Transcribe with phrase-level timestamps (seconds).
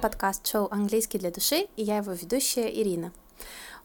[0.00, 3.12] подкаст-шоу «Английский для души» и я его ведущая Ирина.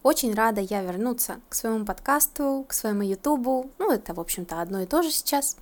[0.02, 4.80] Очень рада я вернуться к своему подкасту, к своему ютубу, ну это, в общем-то, одно
[4.80, 5.56] и то же сейчас.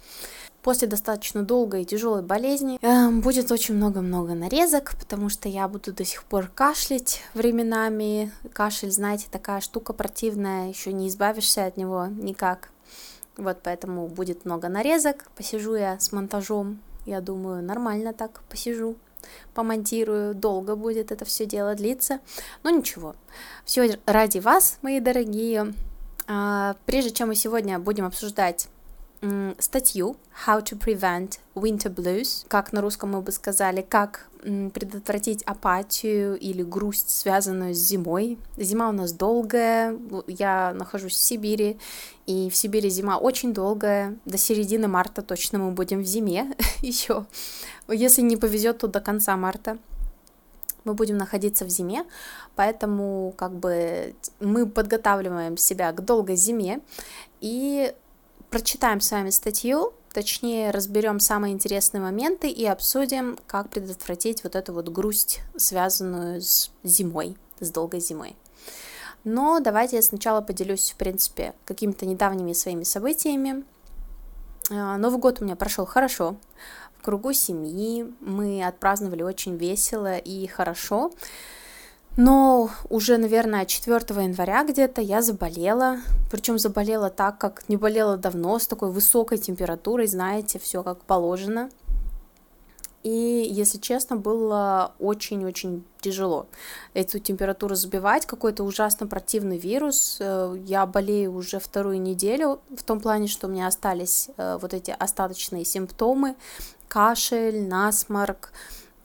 [0.62, 5.92] После достаточно долгой и тяжелой болезни э, будет очень много-много нарезок, потому что я буду
[5.92, 8.32] до сих пор кашлять временами.
[8.52, 12.70] Кашель, знаете, такая штука противная, еще не избавишься от него никак.
[13.36, 15.26] Вот поэтому будет много нарезок.
[15.34, 18.96] Посижу я с монтажом, я думаю, нормально так посижу
[19.54, 22.20] помонтирую, долго будет это все дело длиться,
[22.62, 23.14] но ничего,
[23.64, 25.74] все ради вас, мои дорогие.
[26.26, 28.68] А, прежде чем мы сегодня будем обсуждать
[29.58, 36.38] статью How to Prevent Winter Blues, как на русском мы бы сказали, как предотвратить апатию
[36.38, 38.38] или грусть, связанную с зимой.
[38.58, 41.78] Зима у нас долгая, я нахожусь в Сибири,
[42.26, 47.24] и в Сибири зима очень долгая, до середины марта точно мы будем в зиме еще.
[47.88, 49.78] Если не повезет, то до конца марта
[50.84, 52.04] мы будем находиться в зиме,
[52.54, 56.80] поэтому как бы мы подготавливаем себя к долгой зиме.
[57.40, 57.94] И
[58.54, 64.72] прочитаем с вами статью, точнее разберем самые интересные моменты и обсудим, как предотвратить вот эту
[64.72, 68.36] вот грусть, связанную с зимой, с долгой зимой.
[69.24, 73.64] Но давайте я сначала поделюсь, в принципе, какими-то недавними своими событиями.
[74.70, 76.36] А, Новый год у меня прошел хорошо,
[76.96, 81.10] в кругу семьи, мы отпраздновали очень весело и хорошо.
[82.16, 85.98] Но уже, наверное, 4 января где-то я заболела,
[86.30, 91.70] причем заболела так, как не болела давно, с такой высокой температурой, знаете, все как положено.
[93.04, 96.46] И, если честно, было очень-очень тяжело
[96.94, 98.24] эту температуру забивать.
[98.24, 100.16] Какой-то ужасно противный вирус.
[100.20, 104.72] Э, я болею уже вторую неделю, в том плане, что у меня остались э, вот
[104.72, 106.34] эти остаточные симптомы.
[106.88, 108.52] Кашель, насморк,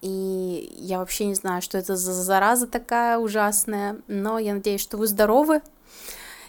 [0.02, 4.97] и я вообще не знаю, что это за зараза такая ужасная, но я надеюсь, что
[4.97, 5.62] вы здоровы.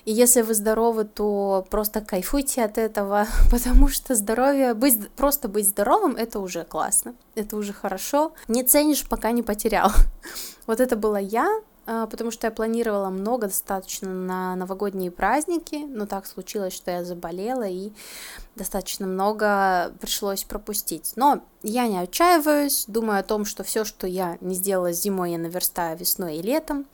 [0.04, 5.68] И если вы здоровы, то просто кайфуйте от этого, потому что здоровье, быть, просто быть
[5.68, 8.32] здоровым, это уже классно, это уже хорошо.
[8.48, 9.90] Не ценишь, пока не потерял.
[10.66, 11.48] Вот это была я,
[12.10, 17.66] потому что я планировала много достаточно на новогодние праздники, но так случилось, что я заболела
[17.66, 17.92] и
[18.54, 21.12] достаточно много пришлось пропустить.
[21.16, 25.38] Но я не отчаиваюсь, думаю о том, что все, что я не сделала зимой, я
[25.38, 26.86] наверстаю весной и летом.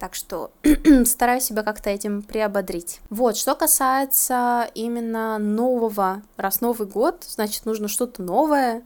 [0.00, 0.50] Так что
[1.04, 3.00] стараюсь себя как-то этим приободрить.
[3.10, 8.82] Вот, что касается именно нового, раз Новый год, значит, нужно что-то новое,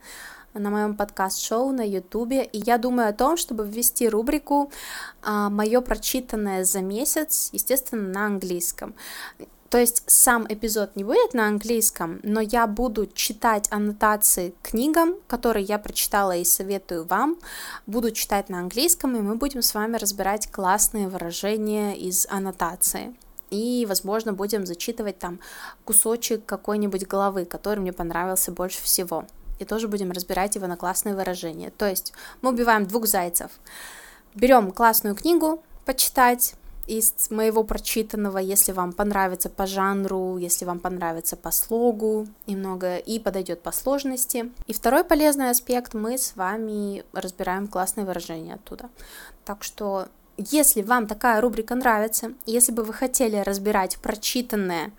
[0.54, 4.70] на моем подкаст-шоу на Ютубе, и я думаю о том, чтобы ввести рубрику
[5.22, 8.94] а, «Мое прочитанное за месяц», естественно, на английском.
[9.70, 15.64] То есть сам эпизод не будет на английском, но я буду читать аннотации книгам, которые
[15.64, 17.38] я прочитала и советую вам.
[17.87, 23.14] Буду читать на английском, и мы будем с вами разбирать классные выражения из аннотации.
[23.50, 25.38] И, возможно, будем зачитывать там
[25.84, 29.26] кусочек какой-нибудь главы, который мне понравился больше всего
[29.58, 31.70] и тоже будем разбирать его на классные выражения.
[31.70, 33.50] То есть мы убиваем двух зайцев.
[34.34, 36.54] Берем классную книгу почитать
[36.88, 42.96] из моего прочитанного, если вам понравится по жанру, если вам понравится по слогу и много,
[42.96, 44.50] и подойдет по сложности.
[44.66, 48.88] И второй полезный аспект, мы с вами разбираем классные выражения оттуда.
[49.44, 50.08] Так что
[50.38, 54.92] если вам такая рубрика нравится, если бы вы хотели разбирать прочитанное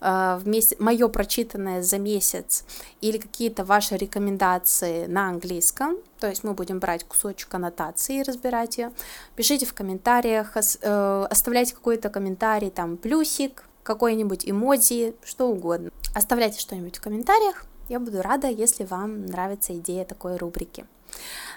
[0.00, 2.64] вместе, мое прочитанное за месяц
[3.00, 8.78] или какие-то ваши рекомендации на английском, то есть мы будем брать кусочек аннотации и разбирать
[8.78, 8.92] ее,
[9.36, 15.90] пишите в комментариях, э, оставляйте какой-то комментарий, там плюсик, какой-нибудь эмодзи, что угодно.
[16.14, 20.86] Оставляйте что-нибудь в комментариях, я буду рада, если вам нравится идея такой рубрики.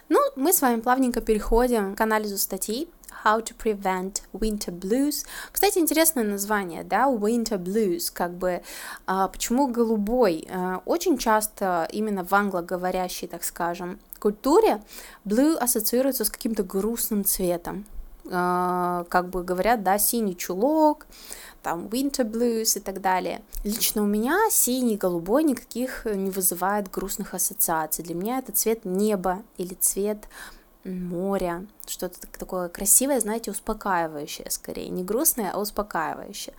[0.09, 2.89] Ну, мы с вами плавненько переходим к анализу статьи.
[3.23, 5.25] How to Prevent Winter Blues.
[5.51, 8.61] Кстати, интересное название, да, Winter Blues, как бы,
[9.05, 10.45] а, почему голубой?
[10.51, 14.81] А, очень часто именно в англоговорящей, так скажем, культуре
[15.25, 17.85] blue ассоциируется с каким-то грустным цветом.
[18.29, 21.07] А, как бы говорят, да, синий чулок,
[21.63, 23.41] там winter blues и так далее.
[23.63, 28.03] Лично у меня синий, голубой никаких не вызывает грустных ассоциаций.
[28.03, 30.27] Для меня это цвет неба или цвет
[30.83, 36.53] моря, что-то такое красивое, знаете, успокаивающее скорее, не грустное, а успокаивающее.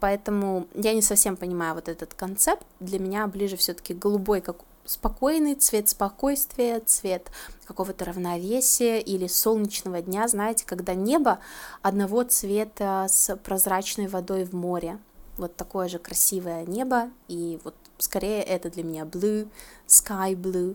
[0.00, 2.64] Поэтому я не совсем понимаю вот этот концепт.
[2.80, 4.56] Для меня ближе все-таки голубой, как
[4.88, 7.30] спокойный цвет спокойствия, цвет
[7.66, 11.40] какого-то равновесия или солнечного дня, знаете, когда небо
[11.82, 14.98] одного цвета с прозрачной водой в море.
[15.36, 19.48] Вот такое же красивое небо, и вот скорее это для меня blue,
[19.86, 20.74] sky blue.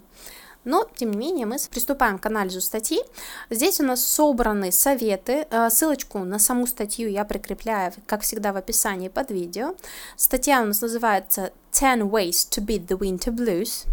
[0.63, 3.01] Но, тем не менее, мы приступаем к анализу статьи.
[3.49, 5.45] Здесь у нас собраны советы.
[5.49, 9.75] Э, ссылочку на саму статью я прикрепляю, как всегда, в описании под видео.
[10.15, 13.85] Статья у нас называется 10 Ways to Beat the Winter Blues.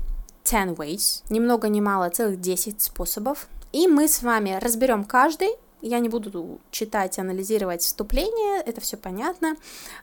[0.45, 1.23] 10 Ways.
[1.29, 3.49] Ни много ни мало, целых 10 способов.
[3.73, 5.51] И мы с вами разберем каждый,
[5.81, 9.57] я не буду читать, анализировать вступление, это все понятно,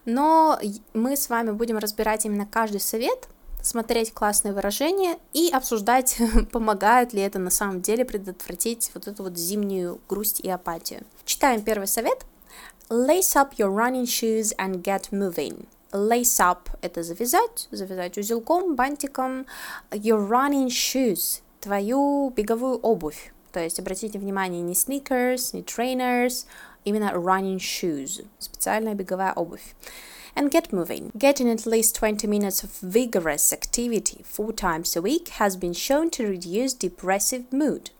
[0.05, 0.59] но
[0.93, 3.27] мы с вами будем разбирать именно каждый совет,
[3.61, 6.17] смотреть классные выражения и обсуждать,
[6.51, 11.01] помогает ли это на самом деле предотвратить вот эту вот зимнюю грусть и апатию.
[11.25, 12.25] Читаем первый совет.
[12.89, 15.67] Lace up your running shoes and get moving.
[15.92, 19.46] Lace up – это завязать, завязать узелком, бантиком.
[19.90, 23.32] Your running shoes – твою беговую обувь.
[23.52, 26.46] То есть обратите внимание, не sneakers, не trainers,
[26.84, 29.74] именно running shoes, специальная беговая обувь.
[30.34, 31.12] And get moving.
[31.14, 36.08] Getting at least 20 minutes of vigorous activity four times a week has been shown
[36.10, 37.90] to reduce depressive mood.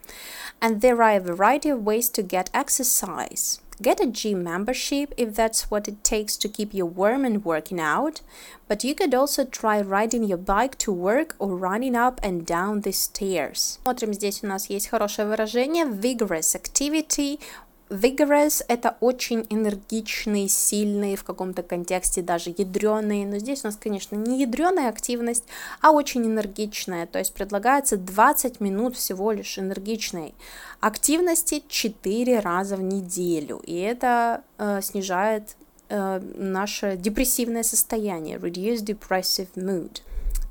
[0.61, 3.61] And there are a variety of ways to get exercise.
[3.81, 7.81] Get a gym membership if that's what it takes to keep you warm and working
[7.81, 8.21] out,
[8.69, 12.83] but you could also try riding your bike to work or running up and down
[12.83, 13.81] the stairs.
[13.85, 17.41] Смотрим, здесь у нас есть хорошее выражение vigorous activity
[17.90, 24.16] Vigorous– это очень энергичный, сильный, в каком-то контексте даже ядреный, но здесь у нас, конечно,
[24.16, 25.46] не ядреная активность,
[25.82, 30.36] а очень энергичная, то есть предлагается 20 минут всего лишь энергичной
[30.82, 35.56] активности 4 раза в неделю, и это э, снижает
[35.88, 40.02] э, наше депрессивное состояние, reduce depressive mood.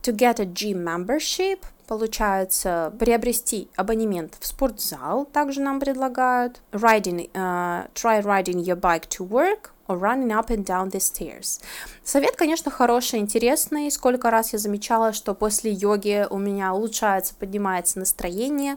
[0.03, 6.61] To get a gym membership– получается приобрести абонемент в спортзал, также нам предлагают.
[6.73, 11.61] Riding, uh, try riding your bike to work or running up and down the stairs.
[12.03, 13.91] Совет, конечно, хороший, интересный.
[13.91, 18.77] Сколько раз я замечала, что после йоги у меня улучшается, поднимается настроение.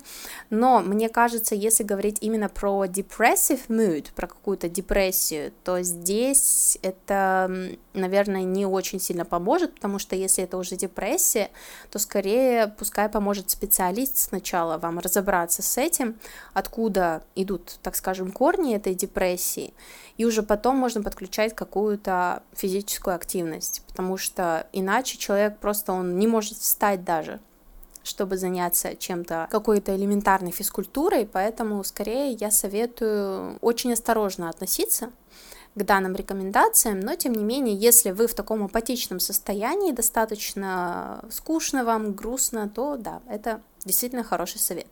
[0.50, 7.52] Но мне кажется, если говорить именно про depressive mood, про какую-то депрессию, то здесь это,
[7.94, 11.50] наверное, не очень сильно поможет, потому что если это уже депрессия,
[11.92, 16.20] то скорее пускай поможет специалист сначала вам разобраться с этим,
[16.54, 19.74] откуда идут, так скажем, корни этой депрессии,
[20.18, 26.28] и уже потом можно подключать какую-то физическую активность, потому что иначе человек просто он не
[26.28, 27.40] может встать даже
[28.02, 35.12] чтобы заняться чем-то, какой-то элементарной физкультурой, поэтому скорее я советую очень осторожно относиться
[35.76, 41.84] к данным рекомендациям, но тем не менее, если вы в таком апатичном состоянии, достаточно скучно
[41.84, 44.88] вам, грустно, то да, это действительно хороший совет.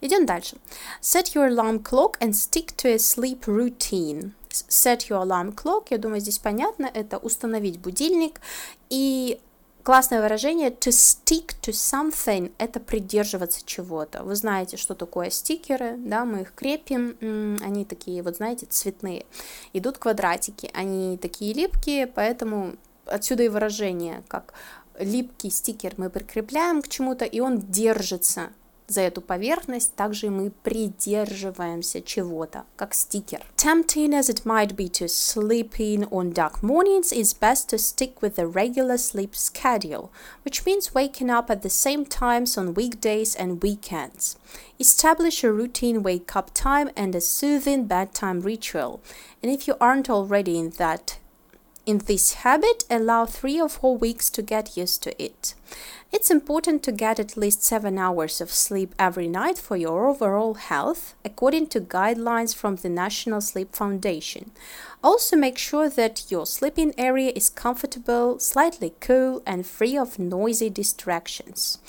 [0.00, 0.56] Идем дальше.
[1.00, 4.32] Set your alarm clock and stick to a sleep routine
[4.68, 8.40] set your alarm clock, я думаю, здесь понятно, это установить будильник,
[8.88, 9.38] и
[9.86, 14.24] классное выражение to stick to something– это придерживаться чего-то.
[14.24, 17.16] Вы знаете, что такое стикеры, да, мы их крепим,
[17.62, 19.26] они такие, вот знаете, цветные.
[19.72, 22.74] Идут квадратики, они такие липкие, поэтому
[23.04, 24.54] отсюда и выражение, как
[24.98, 28.50] липкий стикер мы прикрепляем к чему-то, и он держится
[28.88, 33.44] за эту поверхность, также мы придерживаемся чего-то, как стикер.
[33.56, 38.20] Tempting as it might be to sleep in on dark mornings, it's best to stick
[38.22, 40.10] with a regular sleep schedule,
[40.44, 44.36] which means waking up at the same times on weekdays and weekends.
[44.78, 49.00] Establish a routine wake up time and a soothing bedtime ritual.
[49.42, 51.18] And if you aren't already in that
[51.85, 55.55] in this habit, allow three or four weeks to get used to it.
[56.11, 60.55] It's important to get at least 7 hours of sleep every night for your overall
[60.55, 64.51] health, according to guidelines from the National Sleep Foundation.
[65.03, 70.69] Also, make sure that your sleeping area is comfortable, slightly cool, and free of noisy
[70.69, 71.79] distractions.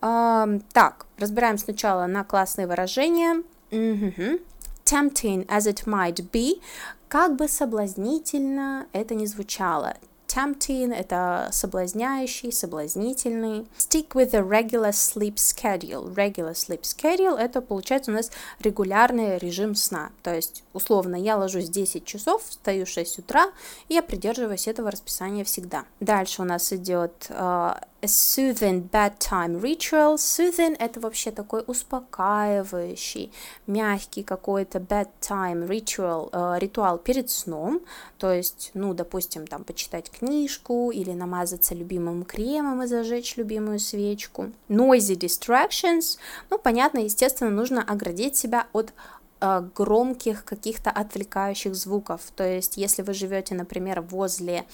[0.00, 3.42] Um, так, разбираем сначала на классные выражения.
[3.70, 4.40] Mm-hmm.
[4.85, 6.61] Tempting as it might be,
[7.07, 9.95] как бы соблазнительно это ни звучало.
[10.33, 13.67] Tempting– это соблазняющий, соблазнительный.
[13.77, 16.13] Stick with a regular sleep schedule.
[16.13, 20.11] Regular sleep schedule– это, получается, у нас регулярный режим сна.
[20.23, 23.51] То есть, условно, я ложусь 10 часов, встаю в 6 утра,
[23.89, 25.83] и я придерживаюсь этого расписания всегда.
[25.99, 30.15] Дальше у нас идет uh, a soothing bedtime ritual.
[30.15, 33.31] Soothing– это вообще такой успокаивающий,
[33.67, 37.81] мягкий какой-то bedtime ritual, э, ритуал перед сном.
[38.17, 44.51] То есть, ну, допустим, там почитать книжку или намазаться любимым кремом и зажечь любимую свечку.
[44.67, 46.17] Noisy distractions.
[46.49, 48.93] Ну, понятно, естественно, нужно оградить себя от
[49.41, 52.21] э, громких каких-то отвлекающих звуков.
[52.35, 54.65] То есть, если вы живете, например, возле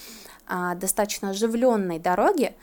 [0.48, 2.54] э, достаточно оживленной дороги,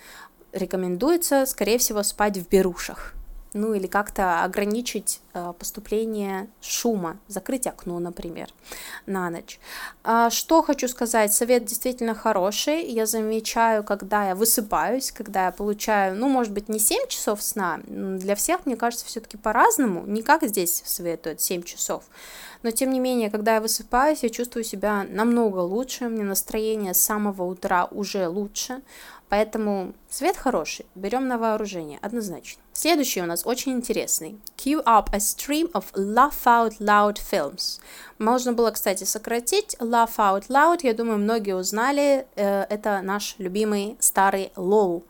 [0.55, 3.13] рекомендуется, скорее всего, спать в берушах.
[3.53, 5.21] ну или как-то ограничить
[5.59, 8.49] поступление шума, закрыть окно, например,
[9.05, 9.59] на ночь.
[10.03, 16.15] А, что хочу сказать, совет действительно хороший, я замечаю, когда я высыпаюсь, когда я получаю,
[16.15, 20.43] ну, может быть, не 7 часов сна, для всех, мне кажется, все-таки по-разному, не как
[20.43, 22.03] здесь советуют 7 часов,
[22.63, 27.01] но тем не менее, когда я высыпаюсь, я чувствую себя намного лучше, мне настроение с
[27.01, 28.81] самого утра уже лучше,
[29.29, 32.61] Поэтому свет хороший, берем на вооружение, однозначно.
[32.73, 34.39] Следующий у нас очень интересный.
[34.57, 37.79] Queue up a stream of laugh out loud films.
[38.19, 40.79] Можно было, кстати, сократить laugh out loud.
[40.83, 42.25] Я думаю, многие узнали.
[42.35, 45.03] Э, это наш любимый старый LOL.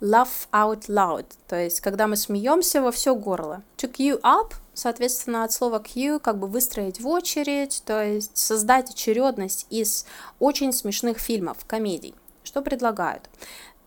[0.00, 1.26] Laugh out loud.
[1.48, 3.62] То есть, когда мы смеемся во все горло.
[3.78, 8.90] To queue up соответственно, от слова queue как бы выстроить в очередь, то есть создать
[8.90, 10.04] очередность из
[10.38, 12.14] очень смешных фильмов, комедий.
[12.44, 13.28] Что предлагают?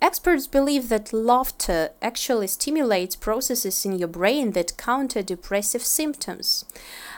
[0.01, 6.63] Experts believe that laughter actually stimulates processes in your brain that counter depressive symptoms.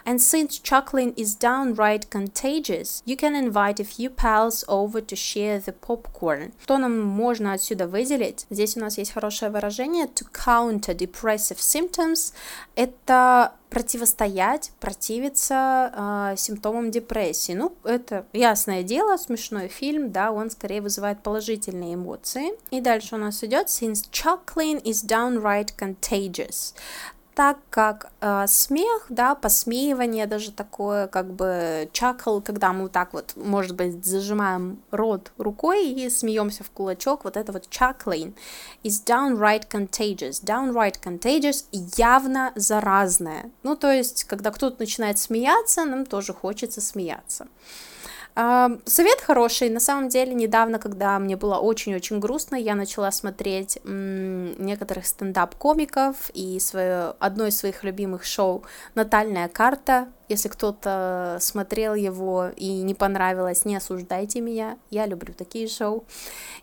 [0.06, 5.60] And since chuckling is downright contagious, you can invite a few pals over to share
[5.60, 6.54] the popcorn.
[6.64, 8.46] Что нам можно отсюда выделить?
[8.50, 12.34] Здесь у нас есть хорошее выражение to counter depressive symptoms.
[12.76, 17.54] Это противостоять, противиться э, симптомам депрессии.
[17.54, 22.52] Ну, это ясное дело, смешной фильм, да, он скорее вызывает положительные эмоции.
[22.70, 26.74] И дальше у нас идет since chuckling is downright contagious
[27.36, 33.14] так как э, смех, да, посмеивание даже такое, как бы чакл, когда мы вот так
[33.14, 38.34] вот, может быть, зажимаем рот рукой и смеемся в кулачок, вот это вот chuckling
[38.84, 40.44] is downright contagious.
[40.44, 43.50] Downright contagious явно заразное.
[43.64, 47.48] Ну, то есть, когда кто-то начинает смеяться, нам тоже хочется смеяться.
[48.34, 49.70] Совет хороший.
[49.70, 56.58] На самом деле, недавно, когда мне было очень-очень грустно, я начала смотреть некоторых стендап-комиков и
[56.62, 58.64] свое, одно из своих любимых шоу
[58.96, 60.08] «Натальная карта».
[60.30, 66.06] Если кто-то смотрел его и не понравилось, не осуждайте меня, я люблю такие шоу.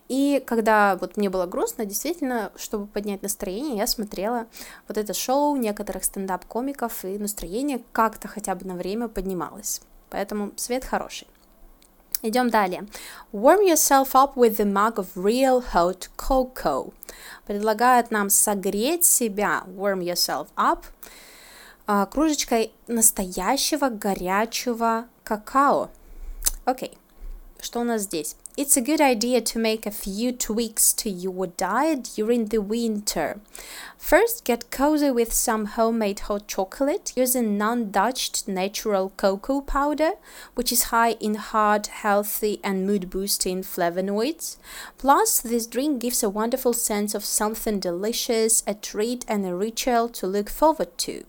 [0.08, 4.46] И когда вот мне было грустно, действительно, чтобы поднять настроение, я смотрела
[4.88, 9.82] вот это шоу некоторых стендап-комиков, и настроение как-то хотя бы на время поднималось.
[10.08, 11.28] Поэтому свет хороший.
[12.22, 12.86] Идем далее.
[13.32, 16.92] Warm yourself up with a mug of real hot cocoa.
[17.46, 20.84] Предлагает нам согреть себя, warm yourself up,
[22.10, 25.90] кружечкой настоящего горячего какао.
[26.64, 26.98] Окей, okay.
[27.62, 28.36] что у нас здесь?
[28.58, 33.38] It's a good idea to make a few tweaks to your diet during the winter.
[33.96, 40.14] First, get cozy with some homemade hot chocolate using non Dutched natural cocoa powder,
[40.56, 44.56] which is high in heart, healthy, and mood boosting flavonoids.
[44.98, 50.08] Plus, this drink gives a wonderful sense of something delicious, a treat, and a ritual
[50.08, 51.22] to look forward to.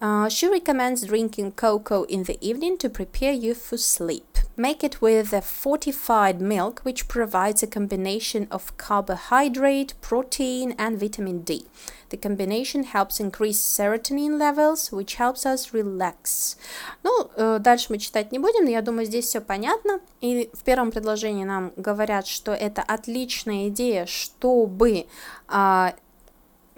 [0.00, 4.38] Uh, she recommends drinking cocoa in the evening to prepare you for sleep.
[4.56, 11.40] Make it with a fortified milk, which provides a combination of carbohydrate, protein, and vitamin
[11.40, 11.64] D.
[12.10, 16.56] The combination helps increase serotonin levels, which helps us relax.
[17.02, 20.00] Ну, э, дальше мы читать не будем, но я думаю, здесь все понятно.
[20.20, 25.06] И в первом предложении нам говорят, что это отличная идея, чтобы
[25.48, 25.94] а,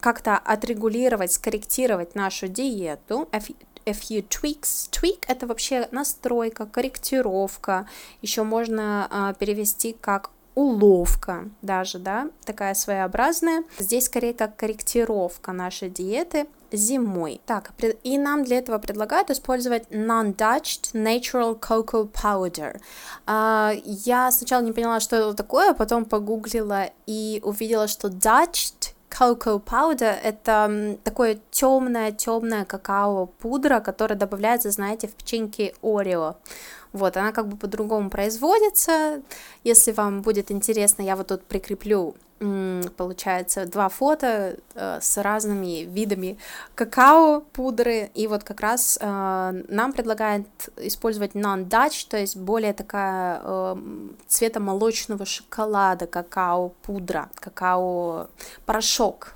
[0.01, 3.29] как-то отрегулировать, скорректировать нашу диету,
[3.85, 4.89] a few tweaks.
[4.91, 7.87] Tweak это вообще настройка, корректировка.
[8.21, 13.63] Еще можно а, перевести как уловка даже, да, такая своеобразная.
[13.79, 17.41] Здесь скорее как корректировка нашей диеты зимой.
[17.45, 17.71] Так,
[18.03, 22.79] и нам для этого предлагают использовать non-Dutched Natural Cocoa Powder.
[23.27, 28.93] Uh, я сначала не поняла, что это такое, а потом погуглила и увидела, что Dutched
[29.11, 36.37] Cocoa Powder— это такое темное темное какао-пудра, которая добавляется, знаете, в печеньки Орео.
[36.93, 39.21] Вот, она как бы по-другому производится.
[39.63, 42.15] Если вам будет интересно, я вот тут прикреплю
[42.97, 46.39] получается два фото э, с разными видами
[46.73, 53.41] какао пудры и вот как раз э, нам предлагают использовать non-Dutch, то есть более такая
[53.43, 53.75] э,
[54.27, 58.27] цвета молочного шоколада какао пудра, какао
[58.65, 59.33] порошок.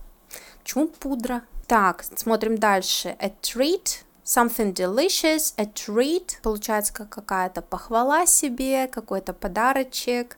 [0.64, 1.44] Почему пудра?
[1.68, 3.16] Так, смотрим дальше.
[3.20, 10.38] A treat something delicious, a treat, получается как какая-то похвала себе, какой-то подарочек,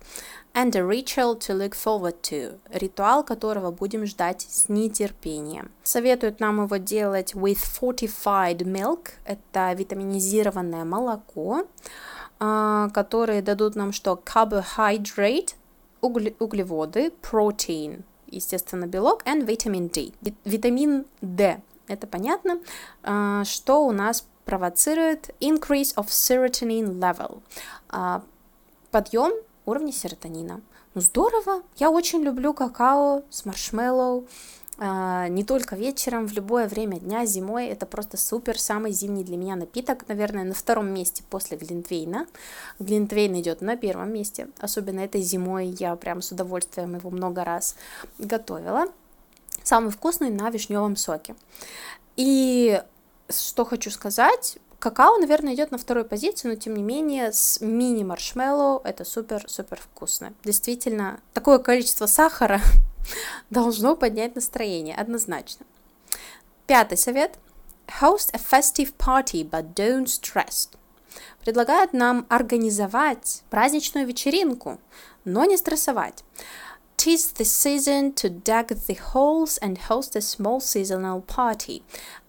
[0.58, 5.70] and a ritual to look forward to, ритуал которого будем ждать с нетерпением.
[5.84, 11.68] Советуют нам его делать with fortified milk, это витаминизированное молоко,
[12.40, 14.20] которые дадут нам что?
[14.26, 15.54] Carbohydrate,
[16.02, 20.12] углеводы, protein, естественно, белок, and vitamin D.
[20.44, 22.60] Витамин D, это понятно,
[23.04, 27.42] а, что у нас провоцирует increase of serotonin level,
[27.90, 28.24] а,
[28.90, 29.34] подъем
[29.68, 30.62] уровня серотонина.
[30.96, 34.26] Ну здорово, я очень люблю какао с маршмеллоу,
[34.80, 37.68] а, не только вечером, в любое время дня, зимой.
[37.68, 42.28] Это просто супер, самый зимний для меня напиток, наверное, на втором месте после Глинтвейна.
[42.80, 47.76] Глинтвейн идет на первом месте, особенно этой зимой я прям с удовольствием его много раз
[48.20, 48.86] готовила.
[49.64, 51.36] Самый вкусный на вишневом соке.
[52.16, 52.82] И
[53.30, 58.82] что хочу сказать, Какао, наверное, идет на второй позиции, но тем не менее с мини-маршмеллоу
[58.84, 60.34] это супер-супер вкусно.
[60.44, 62.62] Действительно, такое количество сахара
[63.50, 65.66] должно поднять настроение, однозначно.
[66.68, 67.40] Пятый совет.
[68.02, 70.70] Host a festive party, but don't stress.
[71.42, 74.80] Предлагает нам организовать праздничную вечеринку,
[75.24, 76.24] но не стрессовать.
[76.98, 81.84] Tis the season to deck the halls and host a small seasonal party.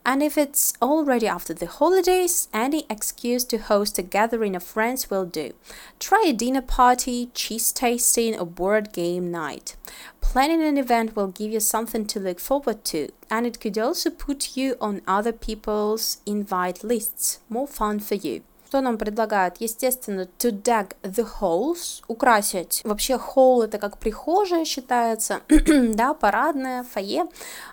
[0.09, 5.11] And if it's already after the holidays, any excuse to host a gathering of friends
[5.11, 5.53] will do.
[5.99, 9.77] Try a dinner party, cheese tasting, or board game night.
[10.23, 14.09] Planning an event will give you something to look forward to, and it could also
[14.09, 17.41] put you on other people's invite lists.
[17.51, 18.45] More fun for you.
[18.69, 19.63] Что нам предлагают?
[19.63, 22.83] Естественно, to deck the halls, украсить.
[22.85, 27.29] Вообще, холл это как прихожая считается, да, парадная, фойе.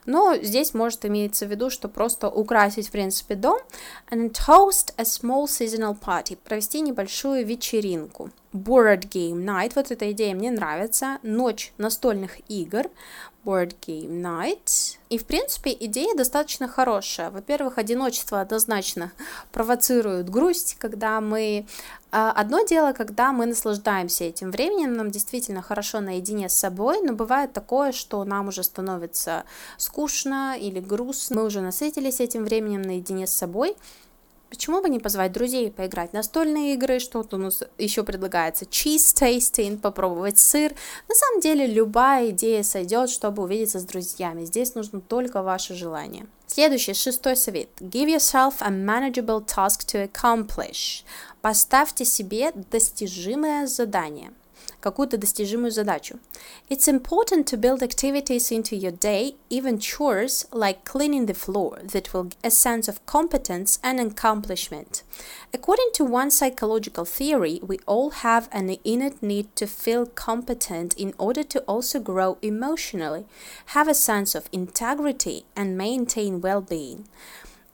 [0.06, 3.60] Но здесь может имеется в виду, что просто украсить, в принципе, дом.
[4.10, 6.38] And host a small seasonal party.
[6.42, 8.30] Провести небольшую вечеринку.
[8.54, 12.90] Board Game Night, вот эта идея мне нравится, ночь настольных игр,
[13.46, 14.98] Board Game Night.
[15.10, 17.30] И, в принципе, идея достаточно хорошая.
[17.30, 19.12] Во-первых, одиночество однозначно
[19.52, 21.68] провоцирует грусть, когда мы...
[22.12, 27.14] А, одно дело, когда мы наслаждаемся этим временем, нам действительно хорошо наедине с собой, но
[27.14, 29.44] бывает такое, что нам уже становится
[29.78, 33.76] скучно или грустно, мы уже насытились этим временем наедине с собой,
[34.50, 39.14] Почему бы не позвать друзей поиграть в настольные игры, что-то у нас еще предлагается, cheese
[39.16, 40.74] tasting, попробовать сыр.
[41.08, 44.46] На самом деле любая идея сойдет, чтобы увидеться с друзьями.
[44.46, 46.28] Здесь нужно только ваше желание.
[46.48, 47.70] Следующий, шестой совет.
[47.80, 51.04] Give yourself a manageable task to accomplish.
[51.42, 54.32] Поставьте себе достижимое задание
[54.81, 56.19] какую-то достижимую задачу.
[56.69, 62.13] It's important to build activities into your day, even chores like cleaning the floor, that
[62.13, 65.03] will give a sense of competence and accomplishment.
[65.53, 71.15] According to one psychological theory, we all have an innate need to feel competent in
[71.19, 73.27] order to also grow emotionally,
[73.67, 77.07] have a sense of integrity, and maintain well being.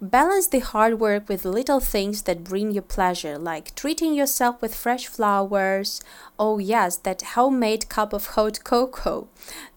[0.01, 4.75] Balance the hard work with little things that bring you pleasure, like treating yourself with
[4.75, 6.03] fresh flowers.
[6.39, 9.29] Oh, yes, that homemade cup of hot cocoa.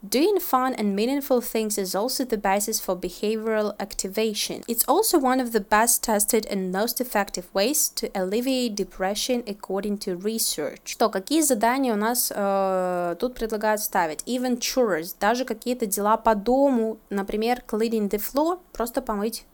[0.05, 4.63] Doing fun and meaningful things is also the basis for behavioral activation.
[4.67, 9.99] It's also one of the best tested and most effective ways to alleviate depression according
[9.99, 10.81] to research.
[10.83, 14.21] Что, какие задания у нас э, тут предлагают ставить?
[14.25, 19.45] Even chores, даже какие-то дела по дому, например, cleaning the floor, просто помыть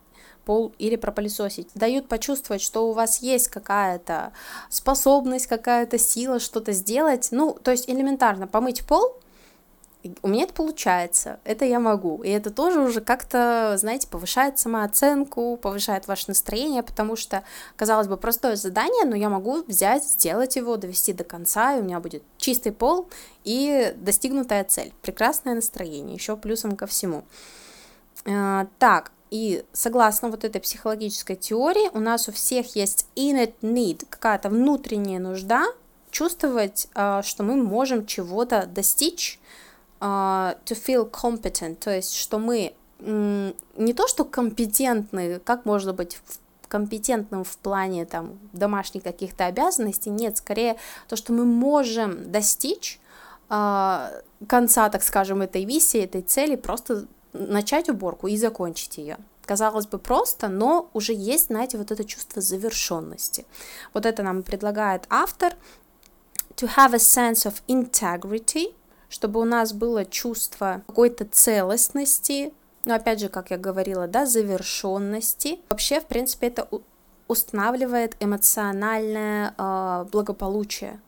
[0.44, 1.68] пол или пропылесосить.
[1.74, 4.32] Дают почувствовать, что у вас есть какая-то
[4.68, 7.28] способность, какая-то сила что-то сделать.
[7.30, 9.20] Ну, то есть элементарно помыть пол,
[10.22, 12.22] у меня это получается, это я могу.
[12.22, 17.42] И это тоже уже как-то, знаете, повышает самооценку, повышает ваше настроение, потому что,
[17.76, 21.84] казалось бы, простое задание, но я могу взять, сделать его, довести до конца, и у
[21.84, 23.08] меня будет чистый пол
[23.44, 24.92] и достигнутая цель.
[25.02, 27.24] Прекрасное настроение, еще плюсом ко всему.
[28.26, 34.04] А, так, и согласно вот этой психологической теории, у нас у всех есть innate need,
[34.08, 35.66] какая-то внутренняя нужда
[36.10, 39.38] чувствовать, а, что мы можем чего-то достичь,
[40.00, 46.18] а, to feel competent, то есть что мы не то что компетентны, как можно быть
[46.68, 50.76] компетентным в плане там домашних каких-то обязанностей, нет, скорее
[51.08, 53.00] то, что мы можем достичь
[53.48, 54.12] а,
[54.46, 59.18] конца, так скажем, этой миссии, этой цели, просто начать уборку и закончить ее.
[59.44, 63.46] Казалось бы, просто, но уже есть, знаете, вот это чувство завершенности.
[63.94, 65.54] Вот это нам предлагает автор.
[66.56, 68.74] To have a sense of integrity,
[69.08, 72.52] чтобы у нас было чувство какой-то целостности,
[72.84, 75.60] но опять же, как я говорила, да, завершенности.
[75.68, 76.68] Вообще, в принципе, это
[77.28, 81.00] устанавливает эмоциональное э, благополучие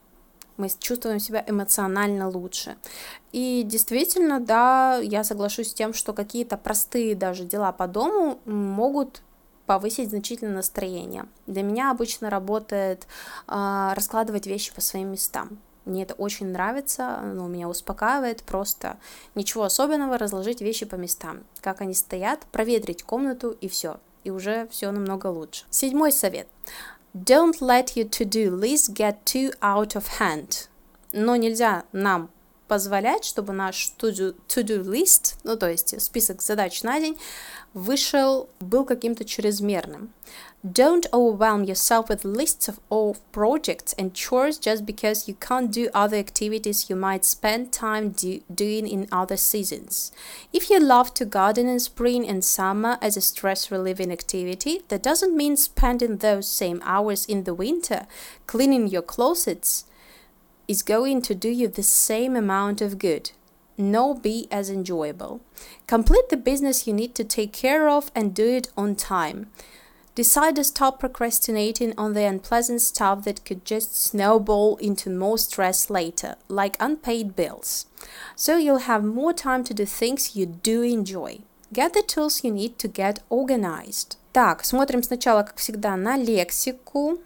[0.62, 2.76] мы чувствуем себя эмоционально лучше.
[3.32, 9.22] И действительно, да, я соглашусь с тем, что какие-то простые даже дела по дому могут
[9.66, 11.24] повысить значительно настроение.
[11.48, 13.08] Для меня обычно работает
[13.48, 15.58] э, раскладывать вещи по своим местам.
[15.84, 18.98] Мне это очень нравится, оно меня успокаивает, просто
[19.34, 24.68] ничего особенного, разложить вещи по местам, как они стоят, проветрить комнату и все, и уже
[24.70, 25.64] все намного лучше.
[25.70, 26.46] Седьмой совет.
[27.14, 30.68] Don't let your to-do list get too out of hand.
[31.12, 32.30] Но нельзя нам
[32.68, 37.18] позволять, чтобы наш to-do, to-do list, ну то есть список задач на день,
[37.74, 40.10] вышел, был каким-то чрезмерным.
[40.70, 45.90] Don't overwhelm yourself with lists of all projects and chores just because you can't do
[45.92, 50.12] other activities you might spend time do- doing in other seasons.
[50.52, 55.02] If you love to garden in spring and summer as a stress relieving activity, that
[55.02, 58.06] doesn't mean spending those same hours in the winter
[58.46, 59.84] cleaning your closets
[60.68, 63.32] is going to do you the same amount of good.
[63.76, 65.40] No be as enjoyable.
[65.88, 69.50] Complete the business you need to take care of and do it on time.
[70.15, 75.91] Decide to stop procrastinating on the unpleasant stuff that could just snowball into more stress
[75.91, 77.85] later, like unpaid bills.
[78.35, 81.41] So you'll have more time to do things you do enjoy.
[81.71, 84.17] Get the tools you need to get organized.
[84.33, 87.19] Так, смотрим сначала, как всегда, на лексику.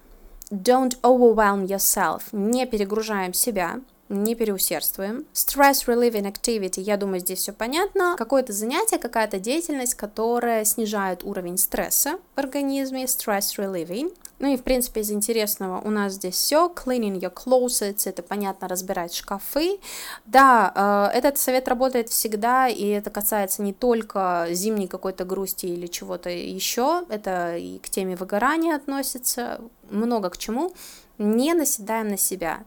[0.52, 2.24] Don't overwhelm yourself.
[2.34, 5.27] Не перегружаем себя Не переусердствуем.
[5.33, 8.15] Stress relieving activity, я думаю, здесь все понятно.
[8.17, 14.15] Какое-то занятие, какая-то деятельность, которая снижает уровень стресса в организме, stress relieving.
[14.39, 16.69] Ну и, в принципе, из интересного у нас здесь все.
[16.69, 19.79] Cleaning your closets, это, понятно, разбирать шкафы.
[20.27, 25.87] Да, э, этот совет работает всегда, и это касается не только зимней какой-то грусти или
[25.87, 30.73] чего-то еще, это и к теме выгорания относится, много к чему.
[31.19, 32.63] Не наседаем на себя.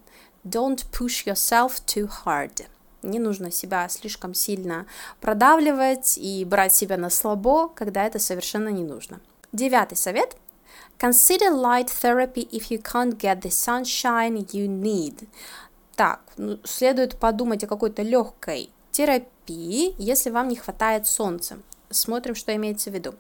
[0.46, 2.66] Don't push yourself too hard.
[3.02, 4.86] Не нужно себя слишком сильно
[5.22, 9.20] продавливать и брать себя на слабо, когда это совершенно не нужно.
[9.52, 10.36] Девятый совет.
[10.98, 15.28] Consider light therapy if you can't get the sunshine you need.
[15.96, 21.60] Так, ну, следует подумать о какой-то легкой терапии, если вам не хватает солнца.
[21.90, 23.16] Смотрим, что имеется в виду.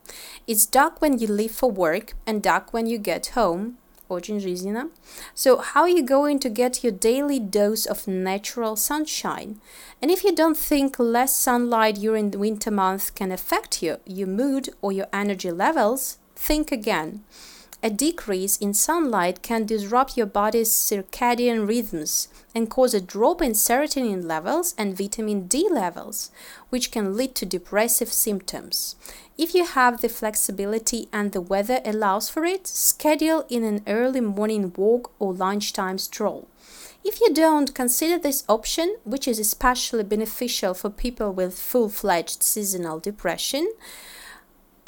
[0.45, 3.75] It's dark when you leave for work and dark when you get home
[4.09, 4.90] очень жизненно.
[5.35, 9.61] So, how are you going to get your daily dose of natural sunshine?
[10.02, 14.28] And if you don't think less sunlight during the winter months can affect you, your
[14.28, 17.24] mood or your energy levels, think again.
[17.81, 23.53] A decrease in sunlight can disrupt your body's circadian rhythms and cause a drop in
[23.53, 26.29] serotonin levels and vitamin D levels,
[26.69, 28.97] which can lead to depressive symptoms.
[29.37, 34.19] If you have the flexibility and the weather allows for it, schedule in an early
[34.19, 36.49] morning walk or lunchtime stroll.
[37.05, 42.43] If you don't, consider this option, which is especially beneficial for people with full fledged
[42.43, 43.71] seasonal depression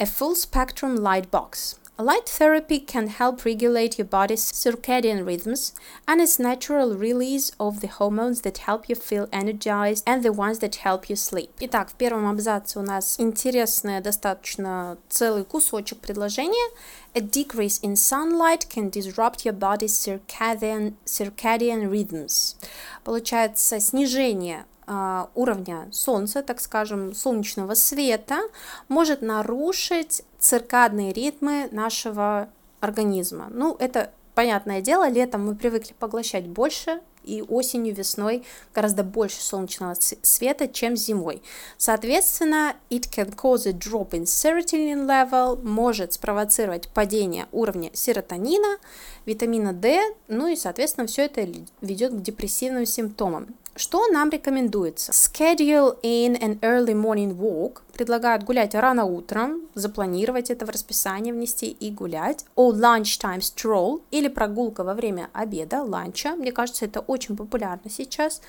[0.02, 1.78] a full spectrum light box.
[1.99, 5.73] Light therapy can help regulate your body's circadian rhythms
[6.07, 10.59] and its natural release of the hormones that help you feel energized and the ones
[10.59, 11.49] that help you sleep.
[11.59, 16.71] Итак, в первом абзаце у нас интересный достаточно целый кусочек предложения.
[17.15, 22.57] A decrease in sunlight can disrupt your body's circadian, circadian rhythms.
[23.03, 28.39] Получается, снижение а, уровня Солнца, так скажем, солнечного света,
[28.87, 32.48] может нарушить циркадные ритмы нашего
[32.80, 33.46] организма.
[33.50, 39.94] Ну, это понятное дело, летом мы привыкли поглощать больше и осенью, весной гораздо больше солнечного
[40.22, 41.40] света, чем зимой.
[41.76, 48.78] Соответственно, it can cause a drop in serotonin level, может спровоцировать падение уровня серотонина,
[49.24, 51.46] витамина D, ну и, соответственно, все это
[51.80, 53.54] ведет к депрессивным симптомам.
[53.74, 55.12] Что нам рекомендуется?
[55.12, 57.82] Schedule in an early morning walk.
[57.92, 62.44] Предлагают гулять рано утром, запланировать это в расписание, внести и гулять.
[62.56, 66.36] Or lunchtime stroll, или прогулка во время обеда, ланча.
[66.36, 68.40] Мне кажется, это очень популярно сейчас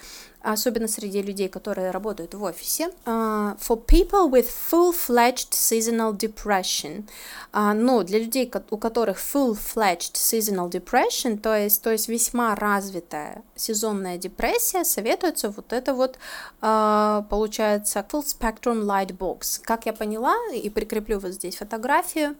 [0.43, 2.89] особенно среди людей, которые работают в офисе.
[3.05, 7.07] Uh, for people with full-fledged seasonal depression.
[7.53, 13.43] Uh, но для людей, у которых full-fledged seasonal depression, то есть, то есть весьма развитая
[13.55, 16.17] сезонная депрессия, советуется вот это вот,
[16.61, 19.61] uh, получается, full spectrum light box.
[19.63, 22.35] Как я поняла, и прикреплю вот здесь фотографию,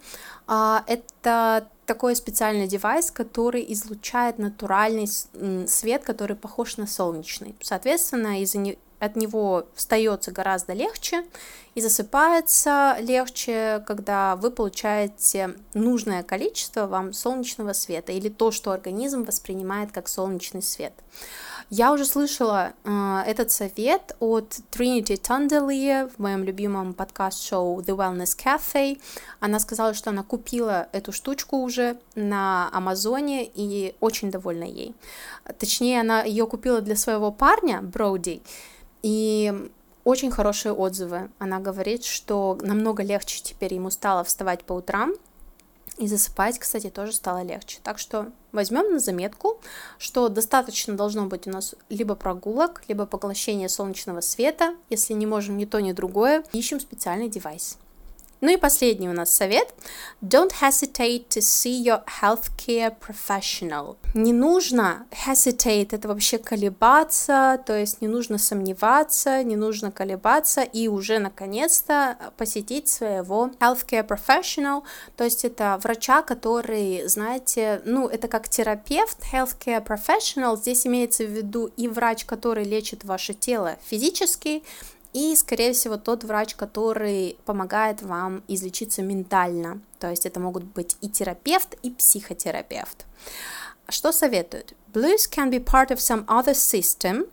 [0.48, 5.08] uh, это такой специальный девайс, который излучает натуральный
[5.68, 7.56] свет, который похож на солнечный.
[7.62, 8.78] Соответственно, из-за не...
[9.00, 11.26] от него встается гораздо легче
[11.76, 19.24] и засыпается легче, когда вы получаете нужное количество вам солнечного света или то, что организм
[19.24, 20.94] воспринимает как солнечный свет.
[21.76, 28.38] Я уже слышала э, этот совет от Тринити Тандели в моем любимом подкаст-шоу The Wellness
[28.38, 29.02] Cafe.
[29.40, 34.94] Она сказала, что она купила эту штучку уже на Амазоне и очень довольна ей.
[35.58, 38.44] Точнее, она ее купила для своего парня, Броуди,
[39.02, 39.52] и
[40.04, 41.32] очень хорошие отзывы.
[41.40, 45.14] Она говорит, что намного легче теперь ему стало вставать по утрам,
[45.98, 47.80] и засыпать, кстати, тоже стало легче.
[47.84, 49.60] Так что возьмем на заметку,
[49.98, 54.76] что достаточно должно быть у нас либо прогулок, либо поглощения солнечного света.
[54.90, 57.78] Если не можем ни то, ни другое, ищем специальный девайс.
[58.44, 59.74] Ну и последний у нас совет.
[60.22, 63.96] Don't hesitate to see your healthcare professional.
[64.14, 70.90] Не нужно hesitate, это вообще колебаться, то есть не нужно сомневаться, не нужно колебаться и
[70.90, 74.84] уже наконец-то посетить своего healthcare professional,
[75.16, 81.30] то есть это врача, который, знаете, ну это как терапевт, healthcare professional, здесь имеется в
[81.30, 84.64] виду и врач, который лечит ваше тело физически,
[85.14, 89.80] и, скорее всего, тот врач, который помогает вам излечиться ментально.
[90.00, 93.06] То есть это могут быть и терапевт, и психотерапевт.
[93.90, 94.74] Что советуют?
[94.94, 97.26] Blues can be part of some other system.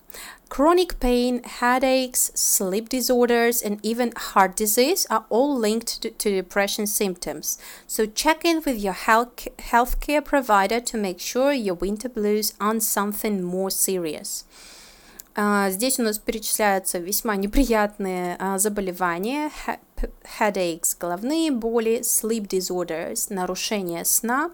[0.49, 6.87] Chronic pain, headaches, sleep disorders, and even heart disease are all linked to, to depression
[6.87, 7.59] symptoms.
[7.87, 12.83] So check in with your health healthcare provider to make sure your winter blues aren't
[12.83, 14.45] something more serious.
[15.35, 19.51] А, здесь у нас перечисляются весьма неприятные а, заболевания,
[20.39, 24.51] headaches, головные боли, sleep disorders, нарушение сна,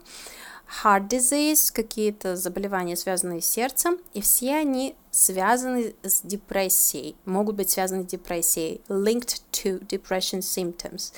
[0.82, 7.70] heart disease, какие-то заболевания, связанные с сердцем, и все они связаны с депрессией, могут быть
[7.70, 11.12] связаны с депрессией, linked to depression symptoms.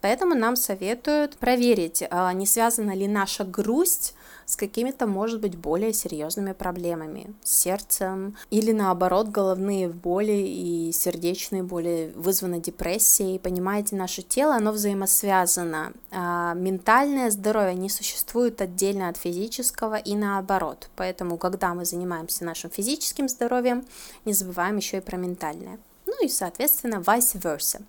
[0.00, 4.14] Поэтому нам советуют проверить, а, не связана ли наша грусть
[4.46, 11.64] с какими-то, может быть, более серьезными проблемами, с сердцем, или наоборот, головные боли и сердечные
[11.64, 13.40] боли вызваны депрессией.
[13.40, 15.92] Понимаете, наше тело, оно взаимосвязано.
[16.12, 20.88] А ментальное здоровье не существует отдельно от физического и наоборот.
[20.94, 23.84] Поэтому, когда мы занимаемся нашим физическим здоровьем,
[24.24, 25.78] не забываем еще и про ментальное.
[26.06, 27.82] Ну и, соответственно, vice versa.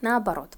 [0.00, 0.50] Наоборот.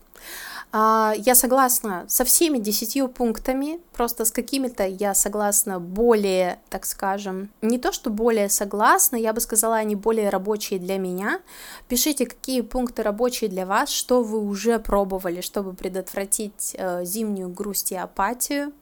[0.72, 7.50] А, я согласна со всеми десятью пунктами, просто с какими-то я согласна более, так скажем,
[7.62, 11.40] не то что более согласна, я бы сказала, они более рабочие для меня.
[11.88, 17.92] Пишите, какие пункты рабочие для вас, что вы уже пробовали, чтобы предотвратить э, зимнюю грусть
[17.92, 18.72] и апатию.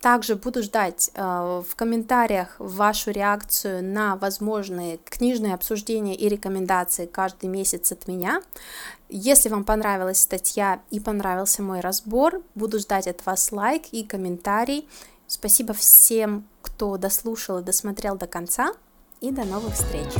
[0.00, 7.46] Также буду ждать э, в комментариях вашу реакцию на возможные книжные обсуждения и рекомендации каждый
[7.46, 8.40] месяц от меня.
[9.08, 14.86] Если вам понравилась статья и понравился мой разбор, буду ждать от вас лайк и комментарий.
[15.26, 18.72] Спасибо всем, кто дослушал и досмотрел до конца,
[19.20, 20.12] и до новых встреч!